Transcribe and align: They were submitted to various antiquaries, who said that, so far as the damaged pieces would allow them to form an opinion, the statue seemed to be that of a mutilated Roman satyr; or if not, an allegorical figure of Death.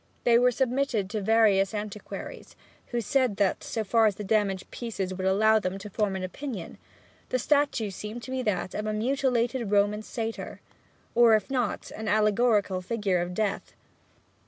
They 0.23 0.39
were 0.39 0.49
submitted 0.49 1.11
to 1.11 1.21
various 1.21 1.75
antiquaries, 1.75 2.55
who 2.87 3.01
said 3.01 3.35
that, 3.37 3.63
so 3.63 3.83
far 3.83 4.07
as 4.07 4.15
the 4.15 4.23
damaged 4.23 4.71
pieces 4.71 5.13
would 5.13 5.27
allow 5.27 5.59
them 5.59 5.77
to 5.77 5.91
form 5.91 6.15
an 6.15 6.23
opinion, 6.23 6.79
the 7.29 7.37
statue 7.37 7.91
seemed 7.91 8.23
to 8.23 8.31
be 8.31 8.41
that 8.41 8.73
of 8.73 8.87
a 8.87 8.93
mutilated 8.93 9.69
Roman 9.69 10.01
satyr; 10.01 10.59
or 11.13 11.35
if 11.35 11.51
not, 11.51 11.91
an 11.95 12.07
allegorical 12.07 12.81
figure 12.81 13.19
of 13.21 13.35
Death. 13.35 13.73